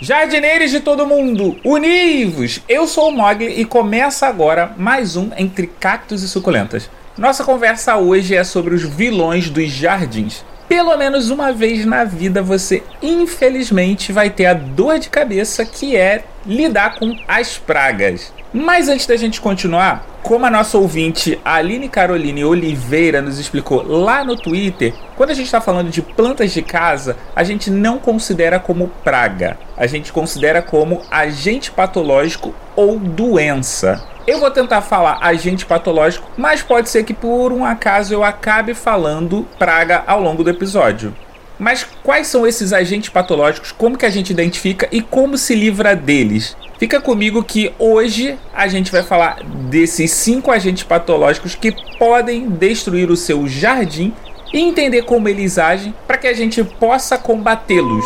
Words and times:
Jardineiros 0.00 0.70
de 0.70 0.78
todo 0.78 1.08
mundo, 1.08 1.56
univos! 1.64 2.60
Eu 2.68 2.86
sou 2.86 3.08
o 3.08 3.12
Mogli 3.12 3.60
e 3.60 3.64
começa 3.64 4.28
agora 4.28 4.72
mais 4.76 5.16
um 5.16 5.30
Entre 5.36 5.66
Cactos 5.66 6.22
e 6.22 6.28
Suculentas. 6.28 6.88
Nossa 7.16 7.42
conversa 7.42 7.96
hoje 7.96 8.36
é 8.36 8.44
sobre 8.44 8.76
os 8.76 8.84
vilões 8.84 9.50
dos 9.50 9.68
jardins. 9.68 10.44
Pelo 10.68 10.96
menos 10.96 11.30
uma 11.30 11.52
vez 11.52 11.84
na 11.84 12.04
vida 12.04 12.40
você, 12.40 12.84
infelizmente, 13.02 14.12
vai 14.12 14.30
ter 14.30 14.46
a 14.46 14.54
dor 14.54 15.00
de 15.00 15.08
cabeça 15.08 15.64
que 15.64 15.96
é 15.96 16.22
lidar 16.46 16.94
com 16.96 17.12
as 17.26 17.58
pragas. 17.58 18.32
Mas 18.52 18.88
antes 18.88 19.04
da 19.04 19.16
gente 19.16 19.40
continuar, 19.40 20.06
como 20.22 20.44
a 20.44 20.50
nossa 20.50 20.76
ouvinte 20.76 21.38
Aline 21.44 21.88
Caroline 21.88 22.44
Oliveira 22.44 23.22
nos 23.22 23.38
explicou 23.38 23.82
lá 23.82 24.24
no 24.24 24.36
Twitter, 24.36 24.92
quando 25.16 25.30
a 25.30 25.34
gente 25.34 25.46
está 25.46 25.60
falando 25.60 25.90
de 25.90 26.02
plantas 26.02 26.52
de 26.52 26.62
casa, 26.62 27.16
a 27.34 27.42
gente 27.44 27.70
não 27.70 27.98
considera 27.98 28.58
como 28.58 28.88
praga, 29.02 29.58
a 29.76 29.86
gente 29.86 30.12
considera 30.12 30.60
como 30.60 31.02
agente 31.10 31.70
patológico 31.70 32.54
ou 32.76 32.98
doença. 32.98 34.04
Eu 34.26 34.40
vou 34.40 34.50
tentar 34.50 34.82
falar 34.82 35.18
agente 35.22 35.64
patológico, 35.64 36.30
mas 36.36 36.62
pode 36.62 36.90
ser 36.90 37.04
que 37.04 37.14
por 37.14 37.50
um 37.50 37.64
acaso 37.64 38.12
eu 38.12 38.22
acabe 38.22 38.74
falando 38.74 39.48
praga 39.58 40.04
ao 40.06 40.20
longo 40.20 40.44
do 40.44 40.50
episódio. 40.50 41.14
Mas 41.58 41.84
quais 42.02 42.26
são 42.26 42.46
esses 42.46 42.72
agentes 42.72 43.08
patológicos? 43.08 43.72
Como 43.72 43.96
que 43.96 44.04
a 44.04 44.10
gente 44.10 44.30
identifica 44.30 44.86
e 44.92 45.00
como 45.00 45.38
se 45.38 45.54
livra 45.54 45.96
deles? 45.96 46.54
Fica 46.78 47.00
comigo 47.00 47.42
que 47.42 47.72
hoje 47.76 48.38
a 48.54 48.68
gente 48.68 48.92
vai 48.92 49.02
falar 49.02 49.42
desses 49.42 50.12
cinco 50.12 50.52
agentes 50.52 50.84
patológicos 50.84 51.56
que 51.56 51.74
podem 51.98 52.48
destruir 52.48 53.10
o 53.10 53.16
seu 53.16 53.48
jardim 53.48 54.14
e 54.52 54.60
entender 54.60 55.02
como 55.02 55.28
eles 55.28 55.58
agem 55.58 55.92
para 56.06 56.16
que 56.16 56.28
a 56.28 56.32
gente 56.32 56.62
possa 56.62 57.18
combatê-los. 57.18 58.04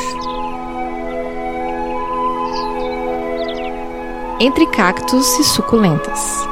Entre 4.40 4.66
cactos 4.68 5.38
e 5.38 5.44
suculentas. 5.44 6.48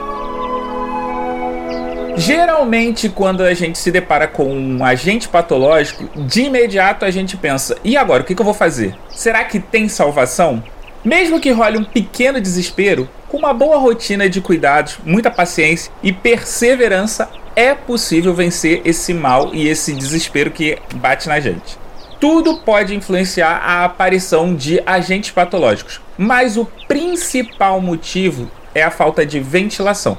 Geralmente, 2.16 3.08
quando 3.08 3.42
a 3.42 3.54
gente 3.54 3.78
se 3.78 3.90
depara 3.90 4.28
com 4.28 4.52
um 4.52 4.84
agente 4.84 5.26
patológico, 5.26 6.04
de 6.20 6.42
imediato 6.42 7.06
a 7.06 7.10
gente 7.10 7.34
pensa: 7.38 7.78
e 7.82 7.96
agora, 7.96 8.22
o 8.22 8.26
que, 8.26 8.38
eu 8.38 8.44
vou 8.44 8.52
fazer? 8.52 8.94
Será 9.08 9.42
que 9.44 9.58
tem 9.58 9.88
salvação? 9.88 10.62
Mesmo 11.04 11.40
que 11.40 11.50
role 11.50 11.78
um 11.78 11.84
pequeno 11.84 12.40
desespero, 12.40 13.08
com 13.26 13.38
uma 13.38 13.54
boa 13.54 13.78
rotina 13.78 14.28
de 14.28 14.40
cuidados, 14.40 14.98
muita 15.02 15.30
paciência 15.30 15.90
e 16.02 16.12
perseverança, 16.12 17.30
é 17.56 17.74
possível 17.74 18.34
vencer 18.34 18.82
esse 18.84 19.14
mal 19.14 19.54
e 19.54 19.66
esse 19.66 19.94
desespero 19.94 20.50
que 20.50 20.78
bate 20.94 21.26
na 21.26 21.40
gente. 21.40 21.78
Tudo 22.20 22.58
pode 22.58 22.94
influenciar 22.94 23.62
a 23.64 23.84
aparição 23.84 24.54
de 24.54 24.82
agentes 24.84 25.30
patológicos, 25.30 26.02
mas 26.18 26.58
o 26.58 26.66
principal 26.86 27.80
motivo 27.80 28.50
é 28.74 28.82
a 28.82 28.90
falta 28.90 29.24
de 29.24 29.40
ventilação. 29.40 30.18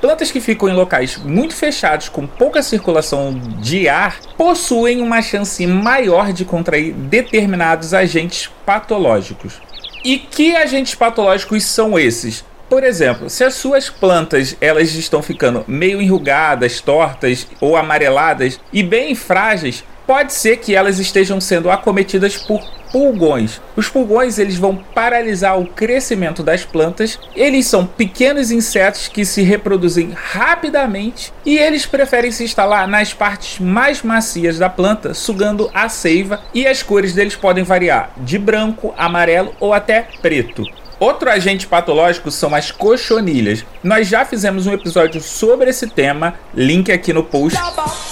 Plantas 0.00 0.30
que 0.30 0.40
ficam 0.40 0.68
em 0.68 0.72
locais 0.72 1.18
muito 1.18 1.54
fechados 1.54 2.08
com 2.08 2.26
pouca 2.26 2.62
circulação 2.62 3.38
de 3.58 3.88
ar 3.88 4.18
possuem 4.36 5.02
uma 5.02 5.20
chance 5.20 5.66
maior 5.66 6.32
de 6.32 6.44
contrair 6.44 6.94
determinados 6.94 7.92
agentes 7.92 8.48
patológicos. 8.64 9.60
E 10.02 10.18
que 10.18 10.56
agentes 10.56 10.94
patológicos 10.94 11.64
são 11.64 11.98
esses? 11.98 12.44
Por 12.70 12.84
exemplo, 12.84 13.28
se 13.28 13.44
as 13.44 13.54
suas 13.54 13.90
plantas 13.90 14.56
elas 14.60 14.94
estão 14.94 15.20
ficando 15.22 15.64
meio 15.66 16.00
enrugadas, 16.00 16.80
tortas 16.80 17.46
ou 17.60 17.76
amareladas 17.76 18.60
e 18.72 18.82
bem 18.82 19.14
frágeis, 19.14 19.84
pode 20.06 20.32
ser 20.32 20.58
que 20.58 20.74
elas 20.74 20.98
estejam 20.98 21.40
sendo 21.40 21.70
acometidas 21.70 22.36
por 22.36 22.62
pulgões. 22.90 23.60
Os 23.76 23.88
pulgões 23.88 24.38
eles 24.38 24.56
vão 24.56 24.76
paralisar 24.76 25.58
o 25.58 25.66
crescimento 25.66 26.42
das 26.42 26.64
plantas. 26.64 27.18
Eles 27.34 27.66
são 27.66 27.86
pequenos 27.86 28.50
insetos 28.50 29.08
que 29.08 29.24
se 29.24 29.42
reproduzem 29.42 30.10
rapidamente 30.14 31.32
e 31.44 31.58
eles 31.58 31.86
preferem 31.86 32.30
se 32.30 32.44
instalar 32.44 32.86
nas 32.86 33.12
partes 33.12 33.58
mais 33.58 34.02
macias 34.02 34.58
da 34.58 34.68
planta, 34.68 35.14
sugando 35.14 35.70
a 35.72 35.88
seiva 35.88 36.40
e 36.54 36.66
as 36.66 36.82
cores 36.82 37.14
deles 37.14 37.36
podem 37.36 37.64
variar 37.64 38.10
de 38.16 38.38
branco, 38.38 38.94
amarelo 38.96 39.54
ou 39.60 39.72
até 39.72 40.06
preto. 40.20 40.64
Outro 41.00 41.30
agente 41.30 41.66
patológico 41.66 42.30
são 42.30 42.54
as 42.54 42.70
cochonilhas. 42.70 43.64
Nós 43.82 44.06
já 44.06 44.22
fizemos 44.26 44.66
um 44.66 44.74
episódio 44.74 45.18
sobre 45.22 45.70
esse 45.70 45.86
tema, 45.86 46.34
link 46.54 46.92
aqui 46.92 47.10
no 47.10 47.24
post, 47.24 47.58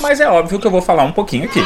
mas 0.01 0.21
é 0.21 0.29
óbvio 0.29 0.59
que 0.59 0.67
eu 0.67 0.71
vou 0.71 0.81
falar 0.81 1.05
um 1.05 1.13
pouquinho 1.13 1.45
aqui. 1.45 1.63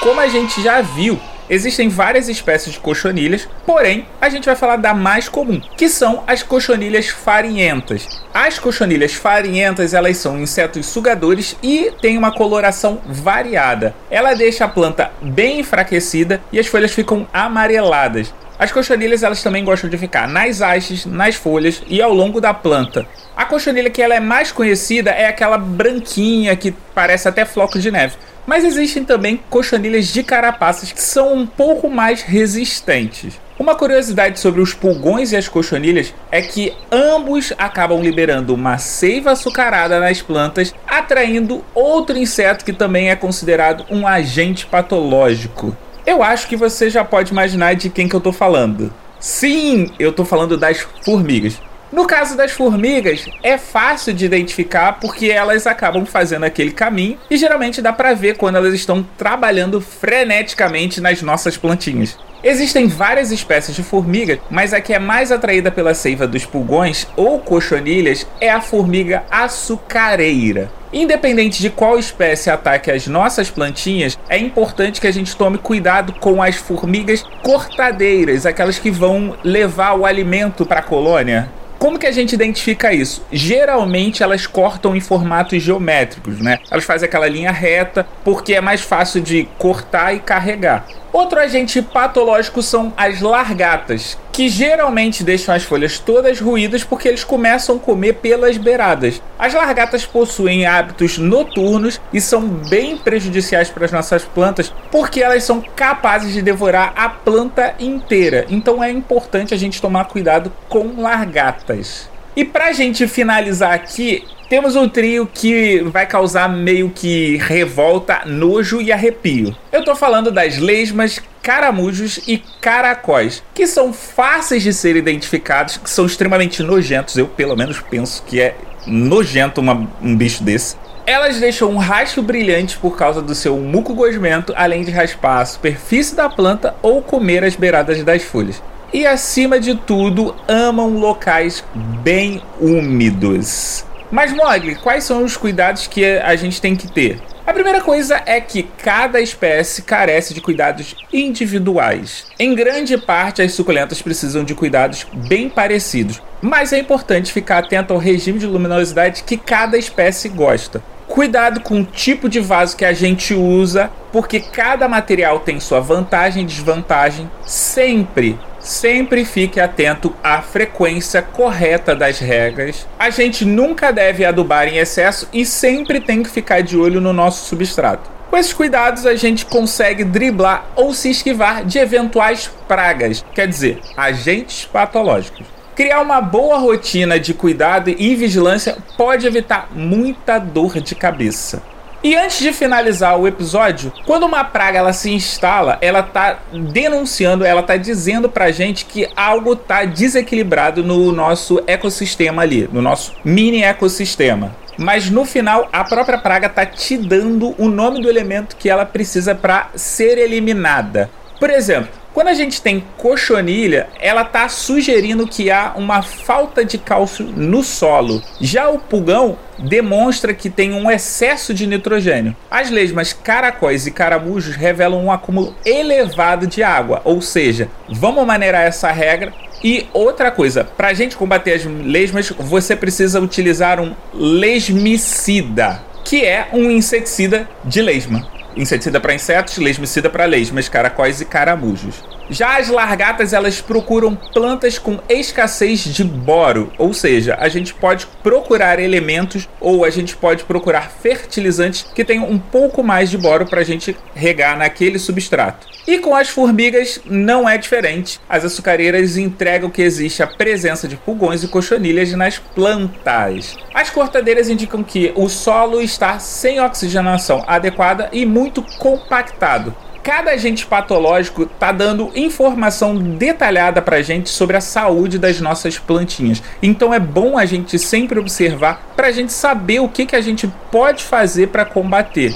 Como 0.00 0.20
a 0.20 0.28
gente 0.28 0.62
já 0.62 0.80
viu, 0.80 1.18
existem 1.50 1.88
várias 1.88 2.28
espécies 2.28 2.74
de 2.74 2.78
cochonilhas, 2.78 3.48
porém 3.66 4.06
a 4.20 4.28
gente 4.28 4.44
vai 4.44 4.54
falar 4.54 4.76
da 4.76 4.94
mais 4.94 5.28
comum, 5.28 5.60
que 5.76 5.88
são 5.88 6.22
as 6.24 6.40
cochonilhas 6.40 7.08
farinhentas. 7.08 8.06
As 8.32 8.60
cochonilhas 8.60 9.14
farinhentas 9.14 9.94
elas 9.94 10.16
são 10.18 10.38
insetos 10.38 10.86
sugadores 10.86 11.56
e 11.60 11.90
têm 12.00 12.16
uma 12.16 12.30
coloração 12.30 13.00
variada. 13.06 13.92
Ela 14.08 14.34
deixa 14.34 14.64
a 14.64 14.68
planta 14.68 15.10
bem 15.20 15.58
enfraquecida 15.58 16.40
e 16.52 16.60
as 16.60 16.68
folhas 16.68 16.92
ficam 16.92 17.26
amareladas. 17.32 18.32
As 18.58 18.72
cochonilhas 18.72 19.22
elas 19.22 19.40
também 19.40 19.64
gostam 19.64 19.88
de 19.88 19.96
ficar 19.96 20.26
nas 20.26 20.60
hastes, 20.60 21.06
nas 21.06 21.36
folhas 21.36 21.80
e 21.86 22.02
ao 22.02 22.12
longo 22.12 22.40
da 22.40 22.52
planta. 22.52 23.06
A 23.36 23.44
cochonilha 23.44 23.88
que 23.88 24.02
ela 24.02 24.16
é 24.16 24.20
mais 24.20 24.50
conhecida 24.50 25.10
é 25.12 25.26
aquela 25.26 25.56
branquinha 25.56 26.56
que 26.56 26.74
parece 26.92 27.28
até 27.28 27.44
floco 27.44 27.78
de 27.78 27.88
neve. 27.88 28.16
Mas 28.44 28.64
existem 28.64 29.04
também 29.04 29.38
cochonilhas 29.48 30.06
de 30.06 30.24
carapaças 30.24 30.90
que 30.90 31.00
são 31.00 31.34
um 31.34 31.46
pouco 31.46 31.88
mais 31.88 32.22
resistentes. 32.22 33.38
Uma 33.58 33.76
curiosidade 33.76 34.40
sobre 34.40 34.60
os 34.60 34.74
pulgões 34.74 35.30
e 35.30 35.36
as 35.36 35.46
cochonilhas 35.46 36.12
é 36.30 36.42
que 36.42 36.72
ambos 36.90 37.52
acabam 37.58 38.00
liberando 38.00 38.54
uma 38.54 38.78
seiva 38.78 39.32
açucarada 39.32 40.00
nas 40.00 40.20
plantas, 40.20 40.74
atraindo 40.86 41.64
outro 41.74 42.16
inseto 42.16 42.64
que 42.64 42.72
também 42.72 43.10
é 43.10 43.14
considerado 43.16 43.84
um 43.90 44.06
agente 44.06 44.66
patológico. 44.66 45.76
Eu 46.06 46.22
acho 46.22 46.48
que 46.48 46.56
você 46.56 46.88
já 46.88 47.04
pode 47.04 47.32
imaginar 47.32 47.74
de 47.74 47.90
quem 47.90 48.08
que 48.08 48.14
eu 48.16 48.20
tô 48.20 48.32
falando. 48.32 48.92
Sim, 49.20 49.92
eu 49.98 50.12
tô 50.12 50.24
falando 50.24 50.56
das 50.56 50.80
formigas. 51.04 51.60
No 51.90 52.06
caso 52.06 52.36
das 52.36 52.52
formigas, 52.52 53.24
é 53.42 53.56
fácil 53.56 54.12
de 54.12 54.26
identificar 54.26 55.00
porque 55.00 55.30
elas 55.30 55.66
acabam 55.66 56.04
fazendo 56.04 56.44
aquele 56.44 56.70
caminho 56.70 57.18
e 57.30 57.36
geralmente 57.36 57.80
dá 57.80 57.92
para 57.92 58.12
ver 58.12 58.36
quando 58.36 58.56
elas 58.56 58.74
estão 58.74 59.02
trabalhando 59.16 59.80
freneticamente 59.80 61.00
nas 61.00 61.22
nossas 61.22 61.56
plantinhas. 61.56 62.18
Existem 62.42 62.86
várias 62.86 63.32
espécies 63.32 63.74
de 63.74 63.82
formiga, 63.82 64.38
mas 64.48 64.72
a 64.72 64.80
que 64.80 64.94
é 64.94 64.98
mais 64.98 65.32
atraída 65.32 65.70
pela 65.70 65.92
seiva 65.92 66.26
dos 66.26 66.46
pulgões 66.46 67.06
ou 67.16 67.40
cochonilhas 67.40 68.26
é 68.40 68.50
a 68.50 68.60
formiga 68.60 69.24
açucareira. 69.30 70.70
Independente 70.92 71.60
de 71.60 71.68
qual 71.68 71.98
espécie 71.98 72.48
ataque 72.48 72.90
as 72.90 73.06
nossas 73.06 73.50
plantinhas, 73.50 74.18
é 74.28 74.38
importante 74.38 75.00
que 75.00 75.06
a 75.06 75.12
gente 75.12 75.36
tome 75.36 75.58
cuidado 75.58 76.14
com 76.14 76.42
as 76.42 76.56
formigas 76.56 77.24
cortadeiras, 77.42 78.46
aquelas 78.46 78.78
que 78.78 78.90
vão 78.90 79.36
levar 79.44 79.94
o 79.94 80.06
alimento 80.06 80.64
para 80.64 80.80
a 80.80 80.82
colônia. 80.82 81.50
Como 81.78 81.98
que 81.98 82.06
a 82.06 82.12
gente 82.12 82.32
identifica 82.32 82.92
isso? 82.92 83.24
Geralmente 83.30 84.22
elas 84.22 84.46
cortam 84.46 84.96
em 84.96 85.00
formatos 85.00 85.62
geométricos, 85.62 86.40
né? 86.40 86.58
Elas 86.70 86.84
fazem 86.84 87.06
aquela 87.06 87.28
linha 87.28 87.52
reta 87.52 88.04
porque 88.24 88.54
é 88.54 88.60
mais 88.60 88.80
fácil 88.80 89.20
de 89.20 89.48
cortar 89.58 90.12
e 90.12 90.18
carregar. 90.18 90.86
Outro 91.12 91.40
agente 91.40 91.80
patológico 91.80 92.62
são 92.62 92.92
as 92.96 93.20
largatas, 93.20 94.18
que 94.30 94.48
geralmente 94.48 95.24
deixam 95.24 95.54
as 95.54 95.64
folhas 95.64 95.98
todas 95.98 96.38
ruídas 96.38 96.84
porque 96.84 97.08
eles 97.08 97.24
começam 97.24 97.76
a 97.76 97.78
comer 97.78 98.14
pelas 98.14 98.58
beiradas. 98.58 99.22
As 99.38 99.54
largatas 99.54 100.04
possuem 100.04 100.66
hábitos 100.66 101.16
noturnos 101.16 102.00
e 102.12 102.20
são 102.20 102.42
bem 102.46 102.96
prejudiciais 102.96 103.70
para 103.70 103.86
as 103.86 103.92
nossas 103.92 104.24
plantas 104.24 104.72
porque 104.90 105.22
elas 105.22 105.44
são 105.44 105.62
capazes 105.74 106.32
de 106.34 106.42
devorar 106.42 106.92
a 106.94 107.08
planta 107.08 107.74
inteira. 107.80 108.46
Então 108.50 108.84
é 108.84 108.90
importante 108.90 109.54
a 109.54 109.56
gente 109.56 109.80
tomar 109.80 110.04
cuidado 110.04 110.52
com 110.68 111.00
largatas. 111.00 112.08
E 112.36 112.44
pra 112.44 112.72
gente 112.72 113.08
finalizar 113.08 113.72
aqui, 113.72 114.24
temos 114.48 114.74
um 114.76 114.88
trio 114.88 115.28
que 115.32 115.80
vai 115.82 116.06
causar 116.06 116.48
meio 116.48 116.90
que 116.90 117.36
revolta, 117.36 118.22
nojo 118.24 118.80
e 118.80 118.90
arrepio. 118.90 119.54
Eu 119.70 119.84
tô 119.84 119.94
falando 119.94 120.30
das 120.30 120.56
lesmas, 120.56 121.20
caramujos 121.42 122.20
e 122.26 122.42
caracóis, 122.60 123.42
que 123.54 123.66
são 123.66 123.92
fáceis 123.92 124.62
de 124.62 124.72
ser 124.72 124.96
identificados, 124.96 125.76
que 125.76 125.90
são 125.90 126.06
extremamente 126.06 126.62
nojentos. 126.62 127.16
Eu, 127.16 127.26
pelo 127.26 127.56
menos, 127.56 127.80
penso 127.80 128.22
que 128.26 128.40
é 128.40 128.54
nojento 128.86 129.60
uma, 129.60 129.86
um 130.02 130.16
bicho 130.16 130.42
desse. 130.42 130.76
Elas 131.06 131.40
deixam 131.40 131.70
um 131.70 131.78
rastro 131.78 132.22
brilhante 132.22 132.76
por 132.78 132.96
causa 132.96 133.22
do 133.22 133.34
seu 133.34 133.56
muco 133.56 133.94
gosmento, 133.94 134.52
além 134.56 134.84
de 134.84 134.90
raspar 134.90 135.40
a 135.40 135.46
superfície 135.46 136.14
da 136.14 136.28
planta 136.28 136.74
ou 136.82 137.02
comer 137.02 137.44
as 137.44 137.56
beiradas 137.56 138.02
das 138.02 138.22
folhas. 138.22 138.62
E 138.92 139.06
acima 139.06 139.60
de 139.60 139.74
tudo, 139.74 140.34
amam 140.46 140.98
locais 140.98 141.62
bem 142.02 142.42
úmidos. 142.60 143.87
Mas, 144.10 144.32
Mogli, 144.32 144.74
quais 144.76 145.04
são 145.04 145.22
os 145.22 145.36
cuidados 145.36 145.86
que 145.86 146.04
a 146.04 146.34
gente 146.34 146.60
tem 146.60 146.74
que 146.74 146.90
ter? 146.90 147.20
A 147.46 147.52
primeira 147.52 147.80
coisa 147.80 148.22
é 148.26 148.40
que 148.40 148.62
cada 148.62 149.20
espécie 149.20 149.82
carece 149.82 150.34
de 150.34 150.40
cuidados 150.40 150.94
individuais. 151.12 152.26
Em 152.38 152.54
grande 152.54 152.98
parte, 152.98 153.40
as 153.40 153.52
suculentas 153.52 154.02
precisam 154.02 154.44
de 154.44 154.54
cuidados 154.54 155.06
bem 155.28 155.48
parecidos, 155.48 156.22
mas 156.42 156.72
é 156.72 156.78
importante 156.78 157.32
ficar 157.32 157.58
atento 157.58 157.92
ao 157.92 157.98
regime 157.98 158.38
de 158.38 158.46
luminosidade 158.46 159.24
que 159.24 159.36
cada 159.36 159.78
espécie 159.78 160.28
gosta. 160.28 160.82
Cuidado 161.06 161.60
com 161.60 161.80
o 161.80 161.84
tipo 161.84 162.28
de 162.28 162.38
vaso 162.38 162.76
que 162.76 162.84
a 162.84 162.92
gente 162.92 163.32
usa, 163.32 163.90
porque 164.12 164.40
cada 164.40 164.86
material 164.86 165.40
tem 165.40 165.58
sua 165.58 165.80
vantagem 165.80 166.42
e 166.42 166.46
desvantagem. 166.46 167.30
Sempre, 167.46 168.38
sempre 168.60 169.24
fique 169.24 169.60
atento 169.60 170.14
à 170.22 170.42
frequência 170.42 171.22
correta 171.22 171.94
das 171.94 172.18
regras. 172.18 172.86
A 172.98 173.10
gente 173.10 173.44
nunca 173.44 173.92
deve 173.92 174.24
adubar 174.24 174.68
em 174.68 174.78
excesso 174.78 175.28
e 175.32 175.44
sempre 175.44 176.00
tem 176.00 176.22
que 176.22 176.30
ficar 176.30 176.60
de 176.60 176.76
olho 176.76 177.00
no 177.00 177.12
nosso 177.12 177.46
substrato. 177.46 178.10
Com 178.30 178.36
esses 178.36 178.52
cuidados, 178.52 179.06
a 179.06 179.14
gente 179.14 179.46
consegue 179.46 180.04
driblar 180.04 180.66
ou 180.76 180.92
se 180.92 181.10
esquivar 181.10 181.64
de 181.64 181.78
eventuais 181.78 182.50
pragas, 182.68 183.24
quer 183.34 183.48
dizer, 183.48 183.80
agentes 183.96 184.66
patológicos. 184.66 185.46
Criar 185.74 186.00
uma 186.00 186.20
boa 186.20 186.58
rotina 186.58 187.18
de 187.18 187.32
cuidado 187.32 187.88
e 187.88 188.14
vigilância 188.16 188.76
pode 188.96 189.26
evitar 189.26 189.68
muita 189.72 190.38
dor 190.38 190.80
de 190.80 190.94
cabeça. 190.94 191.62
E 192.02 192.14
antes 192.14 192.38
de 192.38 192.52
finalizar 192.52 193.18
o 193.18 193.26
episódio, 193.26 193.92
quando 194.06 194.24
uma 194.24 194.44
praga 194.44 194.78
ela 194.78 194.92
se 194.92 195.10
instala, 195.10 195.78
ela 195.80 196.02
tá 196.02 196.38
denunciando, 196.52 197.44
ela 197.44 197.62
tá 197.62 197.76
dizendo 197.76 198.28
pra 198.28 198.52
gente 198.52 198.84
que 198.84 199.08
algo 199.16 199.56
tá 199.56 199.84
desequilibrado 199.84 200.84
no 200.84 201.10
nosso 201.10 201.60
ecossistema 201.66 202.42
ali, 202.42 202.68
no 202.72 202.80
nosso 202.80 203.14
mini 203.24 203.64
ecossistema. 203.64 204.54
Mas 204.78 205.10
no 205.10 205.24
final, 205.24 205.68
a 205.72 205.82
própria 205.82 206.18
praga 206.18 206.48
tá 206.48 206.64
te 206.64 206.96
dando 206.96 207.52
o 207.58 207.68
nome 207.68 208.00
do 208.00 208.08
elemento 208.08 208.54
que 208.54 208.70
ela 208.70 208.86
precisa 208.86 209.34
para 209.34 209.70
ser 209.74 210.18
eliminada. 210.18 211.10
Por 211.40 211.50
exemplo, 211.50 211.97
quando 212.18 212.28
a 212.30 212.34
gente 212.34 212.60
tem 212.60 212.82
cochonilha, 212.96 213.86
ela 214.00 214.22
está 214.22 214.48
sugerindo 214.48 215.24
que 215.24 215.52
há 215.52 215.74
uma 215.76 216.02
falta 216.02 216.64
de 216.64 216.76
cálcio 216.76 217.24
no 217.24 217.62
solo. 217.62 218.20
Já 218.40 218.68
o 218.68 218.80
pulgão 218.80 219.38
demonstra 219.56 220.34
que 220.34 220.50
tem 220.50 220.72
um 220.72 220.90
excesso 220.90 221.54
de 221.54 221.64
nitrogênio. 221.64 222.34
As 222.50 222.70
lesmas 222.70 223.12
caracóis 223.12 223.86
e 223.86 223.92
caramujos 223.92 224.56
revelam 224.56 225.04
um 225.04 225.12
acúmulo 225.12 225.54
elevado 225.64 226.48
de 226.48 226.60
água, 226.60 227.00
ou 227.04 227.22
seja, 227.22 227.68
vamos 227.88 228.26
maneirar 228.26 228.62
essa 228.62 228.90
regra 228.90 229.32
e 229.62 229.86
outra 229.92 230.32
coisa, 230.32 230.64
para 230.64 230.88
a 230.88 230.94
gente 230.94 231.16
combater 231.16 231.52
as 231.52 231.64
lesmas, 231.64 232.30
você 232.30 232.74
precisa 232.74 233.20
utilizar 233.20 233.78
um 233.78 233.94
lesmicida, 234.12 235.80
que 236.04 236.24
é 236.24 236.48
um 236.52 236.68
inseticida 236.68 237.48
de 237.64 237.80
lesma 237.80 238.37
inseticida 238.58 239.00
para 239.00 239.14
insetos, 239.14 239.56
lesmicida 239.56 240.10
para 240.10 240.26
lesmas, 240.26 240.68
caracóis 240.68 241.20
e 241.20 241.24
caramujos. 241.24 242.17
Já 242.30 242.58
as 242.58 242.68
largatas, 242.68 243.32
elas 243.32 243.60
procuram 243.60 244.14
plantas 244.14 244.78
com 244.78 244.98
escassez 245.08 245.80
de 245.80 246.04
boro, 246.04 246.70
ou 246.76 246.92
seja, 246.92 247.36
a 247.40 247.48
gente 247.48 247.72
pode 247.72 248.06
procurar 248.22 248.78
elementos 248.78 249.48
ou 249.58 249.84
a 249.84 249.90
gente 249.90 250.14
pode 250.14 250.44
procurar 250.44 250.90
fertilizantes 250.90 251.86
que 251.94 252.04
tenham 252.04 252.28
um 252.30 252.38
pouco 252.38 252.82
mais 252.82 253.10
de 253.10 253.16
boro 253.16 253.46
para 253.46 253.60
a 253.60 253.64
gente 253.64 253.96
regar 254.14 254.58
naquele 254.58 254.98
substrato. 254.98 255.66
E 255.86 255.98
com 255.98 256.14
as 256.14 256.28
formigas 256.28 257.00
não 257.06 257.48
é 257.48 257.56
diferente. 257.56 258.20
As 258.28 258.44
açucareiras 258.44 259.16
entregam 259.16 259.70
que 259.70 259.80
existe 259.80 260.22
a 260.22 260.26
presença 260.26 260.86
de 260.86 260.96
pulgões 260.96 261.42
e 261.42 261.48
cochonilhas 261.48 262.12
nas 262.12 262.38
plantas. 262.38 263.56
As 263.72 263.88
cortadeiras 263.88 264.50
indicam 264.50 264.84
que 264.84 265.12
o 265.14 265.30
solo 265.30 265.80
está 265.80 266.18
sem 266.18 266.60
oxigenação 266.60 267.42
adequada 267.46 268.10
e 268.12 268.26
muito 268.26 268.62
compactado, 268.78 269.74
cada 270.02 270.30
agente 270.30 270.66
patológico 270.66 271.42
está 271.42 271.72
dando 271.72 272.10
informação 272.14 272.96
detalhada 272.96 273.82
para 273.82 273.96
a 273.96 274.02
gente 274.02 274.28
sobre 274.28 274.56
a 274.56 274.60
saúde 274.60 275.18
das 275.18 275.40
nossas 275.40 275.78
plantinhas. 275.78 276.42
Então 276.62 276.92
é 276.92 277.00
bom 277.00 277.38
a 277.38 277.44
gente 277.44 277.78
sempre 277.78 278.18
observar 278.18 278.92
para 278.96 279.08
a 279.08 279.12
gente 279.12 279.32
saber 279.32 279.80
o 279.80 279.88
que, 279.88 280.06
que 280.06 280.16
a 280.16 280.20
gente 280.20 280.48
pode 280.70 281.04
fazer 281.04 281.48
para 281.48 281.64
combater. 281.64 282.32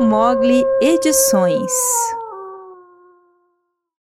Mogli 0.00 0.64
Edições. 0.80 1.70